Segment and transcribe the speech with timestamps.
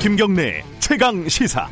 [0.00, 1.68] 김경래 최강 시사.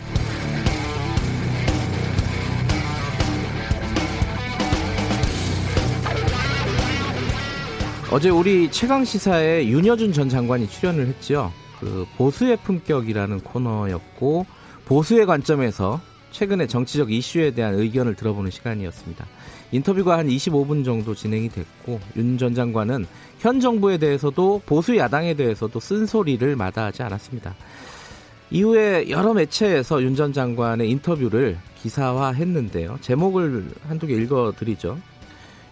[8.11, 11.53] 어제 우리 최강 시사에 윤여준 전 장관이 출연을 했죠.
[11.81, 14.47] 그 보수의 품격이라는 코너였고
[14.87, 16.01] 보수의 관점에서
[16.31, 19.25] 최근의 정치적 이슈에 대한 의견을 들어보는 시간이었습니다.
[19.73, 23.07] 인터뷰가 한 25분 정도 진행이 됐고 윤 전 장관은
[23.39, 27.55] 현 정부에 대해서도 보수 야당에 대해서도 쓴소리를 마다하지 않았습니다.
[28.51, 32.99] 이후에 여러 매체에서 윤 전 장관의 인터뷰를 기사화했는데요.
[33.01, 34.99] 제목을 한두 개 읽어드리죠.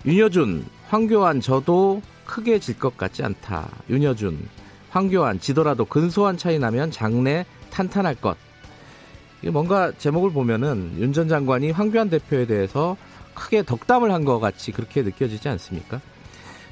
[0.07, 3.69] 윤여준, 황교안 저도 크게 질 것 같지 않다.
[3.89, 4.39] 윤여준,
[4.91, 8.37] 황교안 지더라도 근소한 차이 나면 장래 탄탄할 것.
[9.45, 12.97] 뭔가 제목을 보면은 윤 전 장관이 황교안 대표에 대해서
[13.35, 16.01] 크게 덕담을 한 것 같이 그렇게 느껴지지 않습니까?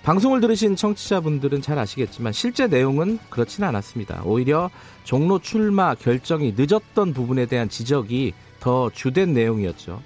[0.02, 4.22] 방송을 들으신 청취자분들은 잘 아시겠지만 실제 내용은 그렇지는 않았습니다.
[4.24, 4.68] 오히려
[5.04, 10.02] 종로 출마 결정이 늦었던 부분에 대한 지적이 더 주된 내용이었죠.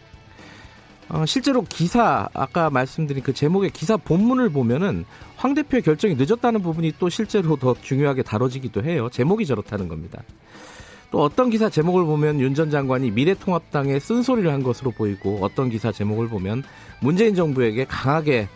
[1.08, 5.04] 어, 실제로 기사 아까 말씀드린 그 제목의 기사 본문을 보면은
[5.36, 9.08] 황 대표의 결정이 늦었다는 부분이 또 실제로 더 중요하게 다뤄지기도 해요.
[9.10, 10.22] 제목이 저렇다는 겁니다.
[11.12, 15.92] 또 어떤 기사 제목을 보면 윤 전 장관이 미래통합당에 쓴소리를 한 것으로 보이고 어떤 기사
[15.92, 16.64] 제목을 보면
[17.00, 18.48] 문재인 정부에게 강하게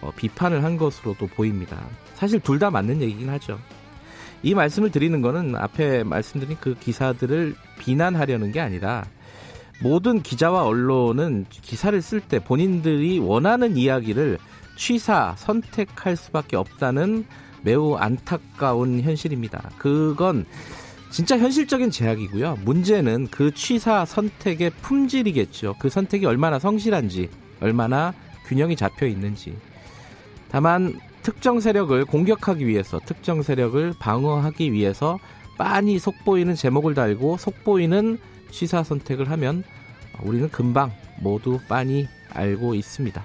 [0.00, 1.78] 어, 비판을 한 것으로도 보입니다.
[2.14, 3.58] 사실 둘 다 맞는 얘기긴 하죠.
[4.42, 9.04] 이 말씀을 드리는 거는 앞에 말씀드린 그 기사들을 비난하려는 게 아니라
[9.82, 14.38] 모든 기자와 언론은 기사를 쓸 때 본인들이 원하는 이야기를
[14.76, 17.24] 취사, 선택할 수밖에 없다는
[17.62, 19.70] 매우 안타까운 현실입니다.
[19.78, 20.44] 그건
[21.10, 22.58] 진짜 현실적인 제약이고요.
[22.64, 25.76] 문제는 그 취사 선택의 품질이겠죠.
[25.78, 28.12] 그 선택이 얼마나 성실한지, 얼마나
[28.46, 29.56] 균형이 잡혀 있는지.
[30.54, 35.18] 다만 특정 세력을 공격하기 위해서, 특정 세력을 방어하기 위해서
[35.58, 38.18] 빤히 속보이는 제목을 달고 속보이는
[38.52, 39.64] 취사 선택을 하면
[40.22, 43.20] 우리는 금방 모두 빤히 알고 있습니다.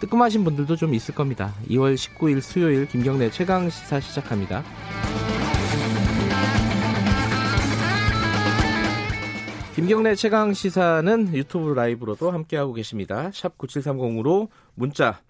[0.00, 1.54] 뜨끔하신 분들도 좀 있을 겁니다.
[1.68, 4.64] 2월 19일 수요일 김경래 최강 시사 시작합니다.
[9.76, 13.30] 김경래 최강 시사는 유튜브 라이브로도 함께하고 계십니다.
[13.32, 15.20] 샵 9730으로 문자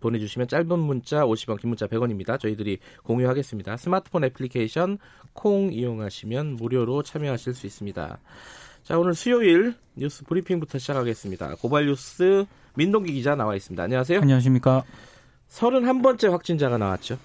[0.00, 2.38] 보내주시면 짧은 문자 50원, 긴 문자 100원입니다.
[2.40, 3.76] 저희들이 공유하겠습니다.
[3.76, 4.98] 스마트폰 애플리케이션
[5.32, 8.18] 콩 이용하시면 무료로 참여하실 수 있습니다.
[8.82, 11.56] 자, 오늘 수요일 뉴스 브리핑부터 시작하겠습니다.
[11.56, 13.82] 고발 뉴스 민동기 기자 나와 있습니다.
[13.82, 14.20] 안녕하세요.
[14.20, 14.84] 안녕하십니까.
[15.50, 17.18] 31번째 확진자가 나왔죠.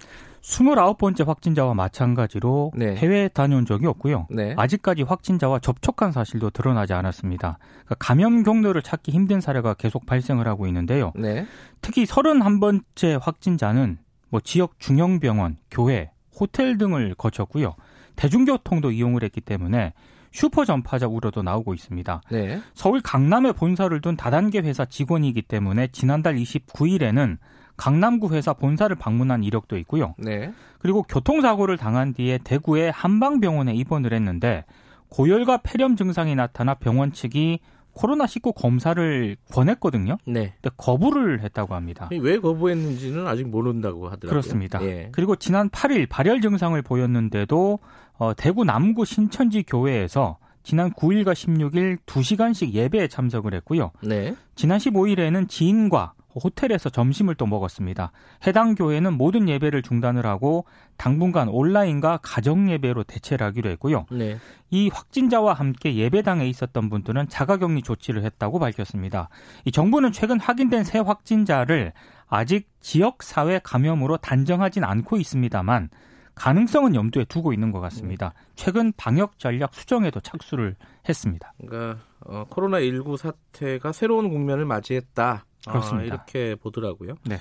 [0.44, 2.94] 29번째 확진자와 마찬가지로 네.
[2.96, 4.26] 해외에 다녀온 적이 없고요.
[4.30, 4.54] 네.
[4.56, 7.58] 아직까지 확진자와 접촉한 사실도 드러나지 않았습니다.
[7.70, 11.12] 그러니까 감염 경로를 찾기 힘든 사례가 계속 발생을 하고 있는데요.
[11.16, 11.46] 네.
[11.80, 17.74] 특히 31번째 확진자는 뭐 지역 중형병원, 교회, 호텔 등을 거쳤고요.
[18.16, 19.94] 대중교통도 이용을 했기 때문에
[20.30, 22.20] 슈퍼 전파자 우려도 나오고 있습니다.
[22.30, 22.60] 네.
[22.74, 27.38] 서울 강남에 본사를 둔 다단계 회사 직원이기 때문에 지난달 29일에는
[27.76, 30.14] 강남구 회사 본사를 방문한 이력도 있고요.
[30.18, 30.52] 네.
[30.78, 34.64] 그리고 교통사고를 당한 뒤에 대구의 한방병원에 입원을 했는데
[35.08, 37.60] 고열과 폐렴 증상이 나타나 병원 측이
[37.94, 40.18] 코로나19 검사를 권했거든요.
[40.26, 40.52] 네.
[40.60, 42.08] 근데 거부를 했다고 합니다.
[42.10, 44.28] 왜 거부했는지는 아직 모른다고 하더라고요.
[44.28, 44.82] 그렇습니다.
[44.82, 45.08] 예.
[45.12, 47.78] 그리고 지난 8일 발열 증상을 보였는데도
[48.18, 53.92] 어, 대구 남구 신천지 교회에서 지난 9일과 16일 2시간씩 예배에 참석을 했고요.
[54.02, 54.34] 네.
[54.56, 58.12] 지난 15일에는 지인과 호텔에서 점심을 또 먹었습니다.
[58.46, 60.64] 해당 교회는 모든 예배를 중단을 하고
[60.96, 64.06] 당분간 온라인과 가정 예배로 대체를 하기로 했고요.
[64.10, 64.38] 네.
[64.70, 69.28] 이 확진자와 함께 예배당에 있었던 분들은 자가격리 조치를 했다고 밝혔습니다.
[69.64, 71.92] 이 정부는 최근 확인된 새 확진자를
[72.26, 75.90] 아직 지역 사회 감염으로 단정하진 않고 있습니다만
[76.34, 78.34] 가능성은 염두에 두고 있는 것 같습니다.
[78.56, 80.74] 최근 방역 전략 수정에도 착수를
[81.08, 81.52] 했습니다.
[81.58, 85.44] 그러니까 어, 코로나 19 사태가 새로운 국면을 맞이했다.
[85.68, 86.02] 그렇습니다.
[86.02, 87.14] 아, 이렇게 보더라고요.
[87.24, 87.38] 네.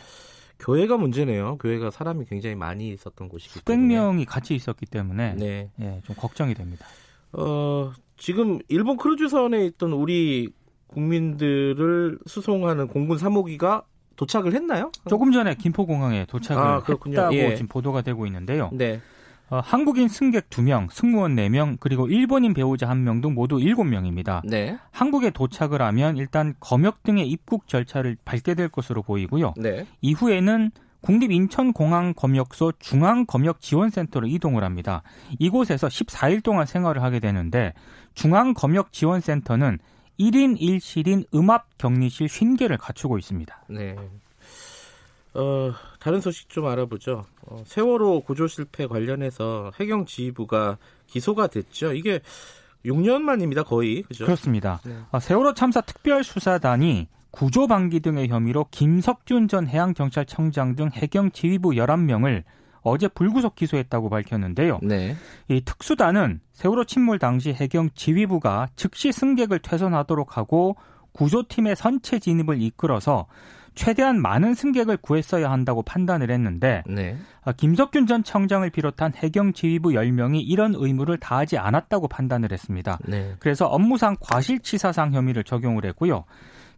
[0.60, 1.58] 교회가 문제네요.
[1.58, 3.96] 교회가 사람이 굉장히 많이 있었던 곳이기 수백 때문에.
[3.96, 5.70] 명이 같이 있었기 때문에 네.
[5.82, 6.86] 예, 좀 걱정이 됩니다.
[7.34, 10.50] 어, 지금 일본 크루즈선에 있던 우리
[10.88, 13.84] 국민들을 수송하는 공군 3호기가
[14.16, 14.92] 도착을 했나요?
[15.10, 17.56] 조금 전에 김포공항에 도착을 아, 했다고 예.
[17.56, 18.70] 지금 보도가 되고 있는데요.
[18.72, 19.02] 네.
[19.54, 24.42] 어, 한국인 승객 2명, 승무원 4명, 그리고 일본인 배우자 1명 등 모두 7명입니다.
[24.44, 24.80] 네.
[24.90, 29.54] 한국에 도착을 하면 일단 검역 등의 입국 절차를 밟게 될 것으로 보이고요.
[29.58, 29.86] 네.
[30.02, 30.72] 이후에는
[31.02, 35.04] 국립인천공항 검역소 중앙검역지원센터로 이동을 합니다.
[35.38, 37.74] 이곳에서 14일 동안 생활을 하게 되는데
[38.16, 39.78] 중앙검역지원센터는
[40.20, 43.66] 1인 1실인 음압 격리실 50개를 갖추고 있습니다.
[43.70, 43.96] 네.
[45.36, 47.26] 어, 다른 소식 좀 알아보죠.
[47.48, 50.78] 어, 세월호 구조 실패 관련해서 해경 지휘부가
[51.08, 51.94] 기소가 됐죠.
[51.94, 52.20] 이게
[52.86, 54.04] 6년 만입니다, 거의.
[54.04, 54.26] 그죠?
[54.26, 54.80] 그렇습니다.
[54.86, 54.96] 네.
[55.12, 62.44] 아, 세월호 참사 특별수사단이 구조 방기 등의 혐의로 김석준 전 해양경찰청장 등 해경 지휘부 11명을
[62.84, 64.80] 어제 불구속 기소했다고 밝혔는데요.
[64.84, 65.16] 네.
[65.48, 70.76] 이 특수단은 세월호 침몰 당시 해경 지휘부가 즉시 승객을 퇴선하도록 하고
[71.14, 73.26] 구조팀의 선체 진입을 이끌어서
[73.76, 77.18] 최대한 많은 승객을 구했어야 한다고 판단을 했는데 네.
[77.44, 83.00] 아, 김석균 전 청장을 비롯한 해경 지휘부 10명이 이런 의무를 다하지 않았다고 판단을 했습니다.
[83.06, 83.36] 네.
[83.40, 86.26] 그래서 업무상 과실치사상 혐의를 적용을 했고요.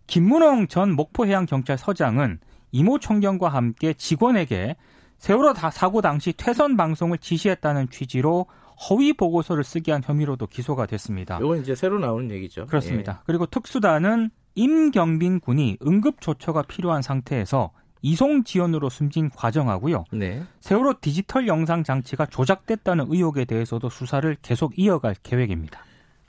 [0.07, 2.39] 김문홍 전 목포해양경찰서장은
[2.71, 4.75] 이모 총경과 함께 직원에게
[5.17, 8.47] 세월호 사고 당시 퇴선 방송을 지시했다는 취지로
[8.89, 11.39] 허위 보고서를 쓰게 한 혐의로도 기소가 됐습니다.
[11.39, 12.65] 이건 이제 새로 나오는 얘기죠.
[12.67, 13.19] 그렇습니다.
[13.19, 13.23] 예.
[13.25, 17.71] 그리고 특수단은 임경빈 군이 응급 조처가 필요한 상태에서
[18.01, 20.05] 이송 지원으로 숨진 과정하고요.
[20.11, 20.43] 네.
[20.59, 25.83] 세월호 디지털 영상 장치가 조작됐다는 의혹에 대해서도 수사를 계속 이어갈 계획입니다.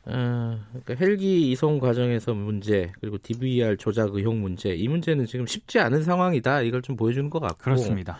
[0.06, 5.80] 어, 그러니까 헬기 이송 과정에서 문제 그리고 DVR 조작 의혹 문제 이 문제는 지금 쉽지
[5.80, 8.16] 않은 상황이다 이걸 좀 보여주는 것 같고 그렇습니다.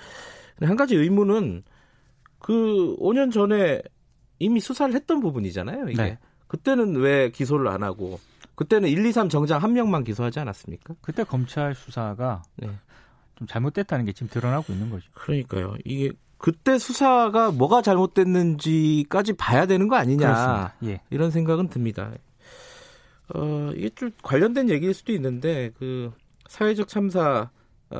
[0.56, 1.62] 근데 한 가지 의문은
[2.40, 3.80] 그 5년 전에
[4.38, 5.88] 이미 수사를 했던 부분이잖아요.
[5.88, 6.18] 이게 네.
[6.56, 8.18] 그때는 왜 기소를 안 하고
[8.54, 10.94] 그때는 1, 2, 3 정장 한 명만 기소하지 않았습니까?
[11.02, 12.70] 그때 검찰 수사가 네.
[13.36, 15.04] 좀 잘못됐다는 게 지금 드러나고 있는 거죠.
[15.14, 15.74] 그러니까요.
[15.84, 21.00] 이게 그때 수사가 뭐가 잘못됐는지까지 봐야 되는 거 아니냐 예.
[21.10, 22.10] 이런 생각은 듭니다.
[23.34, 26.12] 어, 이게 좀 관련된 얘기일 수도 있는데 그
[26.48, 27.50] 사회적 참사 어,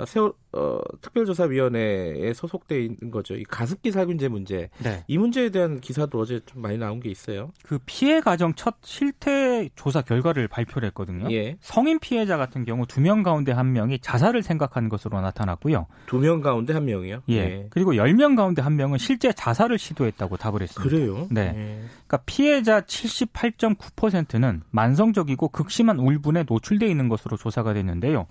[0.06, 3.34] 세월 어, 특별조사위원회에 소속돼 있는 거죠.
[3.36, 4.68] 이 가습기 살균제 문제.
[4.82, 5.04] 네.
[5.06, 7.52] 이 문제에 대한 기사도 어제 좀 많이 나온 게 있어요.
[7.62, 11.30] 그 피해 가정 첫 실태 조사 결과를 발표를 했거든요.
[11.30, 11.56] 예.
[11.60, 15.86] 성인 피해자 같은 경우 두 명 가운데 한 명이 자살을 생각한 것으로 나타났고요.
[16.06, 17.22] 두 명 가운데 한 명이요?
[17.28, 17.34] 예.
[17.36, 17.66] 예.
[17.70, 20.82] 그리고 열 명 가운데 한 명은 실제 자살을 시도했다고 답을 했습니다.
[20.82, 21.28] 그래요?
[21.30, 21.52] 네.
[21.54, 21.80] 예.
[22.06, 28.26] 그러니까 피해자 78.9%는 만성적이고 극심한 울분에 노출돼 있는 것으로 조사가 됐는데요.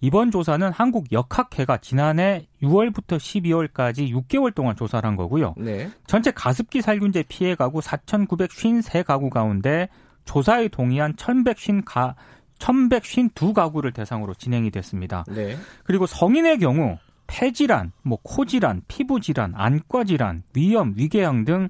[0.00, 5.54] 이번 조사는 한국 역학회가 지난해 6월부터 12월까지 6개월 동안 조사를 한 거고요.
[5.56, 5.90] 네.
[6.06, 9.88] 전체 가습기 살균제 피해 가구 4,953가구 가운데
[10.26, 12.14] 조사에 동의한 1,150가
[12.58, 15.24] 1,152가구를 대상으로 진행이 됐습니다.
[15.28, 15.56] 네.
[15.84, 21.68] 그리고 성인의 경우 폐질환, 뭐 코질환, 피부질환, 안과질환, 위염, 위궤양 등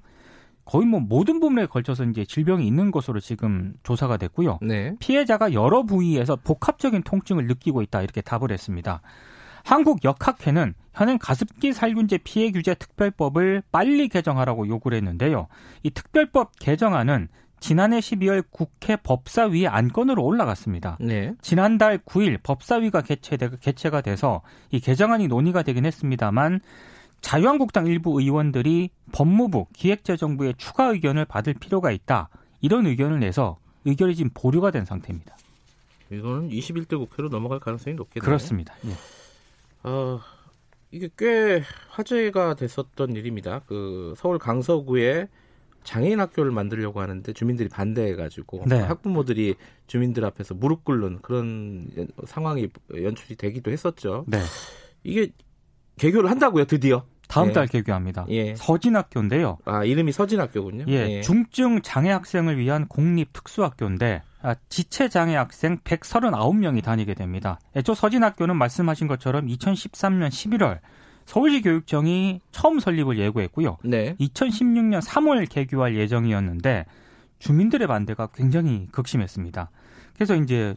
[0.66, 4.58] 거의 뭐 모든 부분에 걸쳐서 이제 질병이 있는 것으로 지금 조사가 됐고요.
[4.60, 4.94] 네.
[4.98, 9.00] 피해자가 여러 부위에서 복합적인 통증을 느끼고 있다 이렇게 답을 했습니다.
[9.64, 15.48] 한국 역학회는 현행 가습기 살균제 피해 규제 특별법을 빨리 개정하라고 요구를 했는데요.
[15.82, 17.28] 이 특별법 개정안은
[17.58, 20.98] 지난해 12월 국회 법사위 안건으로 올라갔습니다.
[21.00, 21.32] 네.
[21.42, 26.60] 지난달 9일 법사위가 개최되, 개최가 돼서 이 개정안이 논의가 되긴 했습니다만
[27.20, 32.28] 자유한국당 일부 의원들이 법무부, 기획재정부의 추가 의견을 받을 필요가 있다.
[32.60, 35.36] 이런 의견을 내서 의결이 지금 보류가 된 상태입니다.
[36.10, 38.24] 이거는 21대 국회로 넘어갈 가능성이 높겠네요.
[38.24, 38.74] 그렇습니다.
[38.86, 39.88] 예.
[39.88, 40.20] 어,
[40.90, 43.62] 이게 꽤 화제가 됐었던 일입니다.
[43.66, 45.28] 그 서울 강서구에
[45.84, 48.80] 장애인 학교를 만들려고 하는데 주민들이 반대해가지고 네.
[48.80, 49.54] 학부모들이
[49.86, 51.88] 주민들 앞에서 무릎 꿇는 그런
[52.26, 54.24] 상황이 연출이 되기도 했었죠.
[54.26, 54.38] 네.
[55.04, 55.30] 이게
[55.98, 57.04] 개교를 한다고요, 드디어.
[57.28, 57.52] 다음 예.
[57.52, 58.26] 달 개교합니다.
[58.28, 58.54] 예.
[58.54, 59.58] 서진학교인데요.
[59.64, 60.84] 아 이름이 서진학교군요.
[60.88, 61.20] 예, 예.
[61.22, 67.58] 중증 장애 학생을 위한 공립 특수학교인데 아, 지체 장애 학생 139명이 다니게 됩니다.
[67.76, 70.78] 애초 서진학교는 말씀하신 것처럼 2013년 11월
[71.24, 73.78] 서울시 교육청이 처음 설립을 예고했고요.
[73.82, 74.14] 네.
[74.20, 76.86] 2016년 3월 개교할 예정이었는데
[77.40, 79.70] 주민들의 반대가 굉장히 극심했습니다.
[80.14, 80.76] 그래서 이제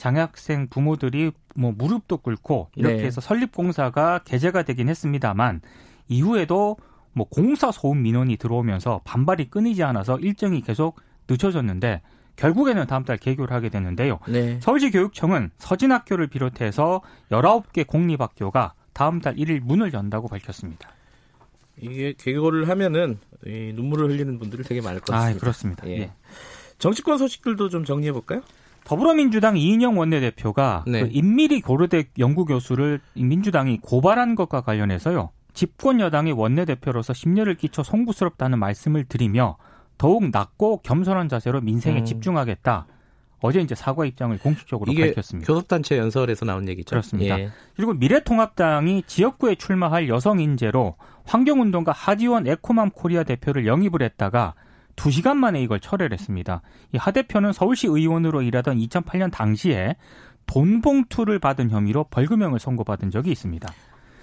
[0.00, 3.04] 장학생 부모들이 뭐 무릎도 꿇고 이렇게 네.
[3.04, 5.60] 해서 설립 공사가 개재가 되긴 했습니다만
[6.08, 6.78] 이후에도
[7.12, 12.00] 뭐 공사 소음 민원이 들어오면서 반발이 끊이지 않아서 일정이 계속 늦춰졌는데
[12.36, 14.20] 결국에는 다음 달 개교를 하게 됐는데요.
[14.26, 14.58] 네.
[14.62, 20.88] 서울시 교육청은 서진학교를 비롯해서 19개 공립학교가 다음 달 1일 문을 연다고 밝혔습니다.
[21.76, 25.36] 이게 개교를 하면은 눈물을 흘리는 분들이 되게 많을 것 같습니다.
[25.36, 25.86] 아, 그렇습니다.
[25.88, 25.98] 예.
[25.98, 26.12] 예.
[26.78, 28.40] 정치권 소식들도 좀 정리해 볼까요?
[28.84, 31.02] 더불어민주당 이인영 원내대표가 네.
[31.02, 35.30] 그 인미리 고려대 연구교수를 민주당이 고발한 것과 관련해서요.
[35.52, 39.56] 집권 여당의 원내대표로서 심려를 끼쳐 송구스럽다는 말씀을 드리며
[39.98, 42.04] 더욱 낮고 겸손한 자세로 민생에 음.
[42.04, 42.86] 집중하겠다.
[43.42, 45.46] 어제 이제 사과 입장을 공식적으로 밝혔습니다.
[45.46, 46.90] 교섭단체 연설에서 나온 얘기죠.
[46.90, 47.38] 그렇습니다.
[47.38, 47.50] 예.
[47.74, 54.54] 그리고 미래통합당이 지역구에 출마할 여성 인재로 환경운동가 하지원 에코맘 코리아 대표를 영입을 했다가
[55.00, 56.60] 2시간 만에 이걸 철회를 했습니다.
[56.92, 59.96] 이하 대표는 서울시 의원으로 일하던 2008년 당시에
[60.46, 63.72] 돈 봉투를 받은 혐의로 벌금형을 선고받은 적이 있습니다.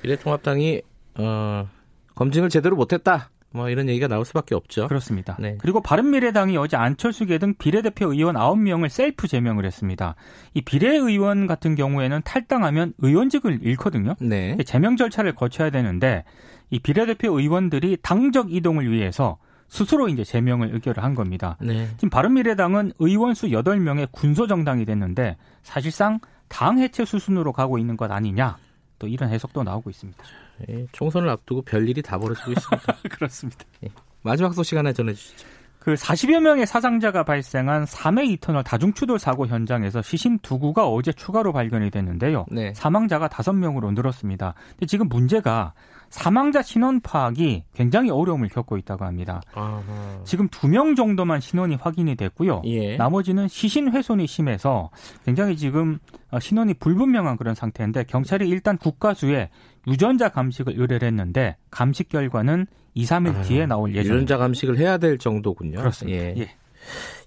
[0.04, 0.82] 미래통합당이
[1.16, 1.68] 어,
[2.16, 3.30] 검증을 제대로 못했다.
[3.50, 4.88] 뭐 이런 얘기가 나올 수밖에 없죠.
[4.88, 5.36] 그렇습니다.
[5.40, 5.58] 네.
[5.60, 10.16] 그리고 바른미래당이 어제 안철수계 등 비례대표 의원 9명을 셀프 제명을 했습니다.
[10.54, 14.16] 이 비례 의원 같은 경우에는 탈당하면 의원직을 잃거든요.
[14.20, 14.58] 네.
[14.66, 16.24] 제명 절차를 거쳐야 되는데
[16.70, 21.58] 이 비례대표 의원들이 당적 이동을 위해서 스스로 이제 제명을 의결을 한 겁니다.
[21.60, 21.88] 네.
[21.98, 28.58] 지금 바른미래당은 의원 수 8명의 군소정당이 됐는데 사실상 당 해체 수순으로 가고 있는 것 아니냐.
[29.00, 30.24] 또 이런 해석도 나오고 있습니다.
[30.70, 32.94] 예, 총선을 앞두고 별일이 다 벌어지고 있습니다.
[33.12, 33.66] 그렇습니다.
[33.84, 33.90] 예.
[34.24, 35.46] 마지막 소식 하나 전해주시죠.
[35.80, 41.54] 그 40여 명의 사상자가 발생한 3회 이터널 다중추돌 사고 현장에서 시신 두 구가 어제 추가로
[41.54, 42.46] 발견이 됐는데요.
[42.52, 42.74] 네.
[42.76, 44.54] 사망자가 5명으로 늘었습니다.
[44.72, 45.74] 근데 지금 문제가
[46.10, 49.42] 사망자 신원 파악이 굉장히 어려움을 겪고 있다고 합니다.
[49.54, 49.82] 아하.
[50.24, 52.62] 지금 두 명 정도만 신원이 확인이 됐고요.
[52.66, 52.98] 예.
[52.98, 54.90] 나머지는 시신 훼손이 심해서
[55.26, 56.00] 굉장히 지금
[56.32, 59.50] 어, 신원이 불분명한 그런 상태인데 경찰이 일단 국가수에
[59.88, 64.14] 유전자 감식을 의뢰를 했는데 감식 결과는 2, 3일 뒤에 나올 예정입니다.
[64.16, 65.78] 유전자 감식을 해야 될 정도군요.
[65.80, 66.18] 그렇습니다.
[66.24, 66.34] 예.
[66.38, 66.50] 예.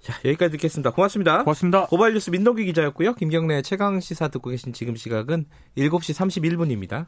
[0.02, 0.90] 자, 여기까지 듣겠습니다.
[0.92, 1.44] 고맙습니다.
[1.44, 1.86] 고맙습니다.
[1.86, 3.14] 고발뉴스 민동기 기자였고요.
[3.14, 5.44] 김경래 최강 시사 듣고 계신 지금 시각은
[5.76, 7.06] 7시 31분입니다.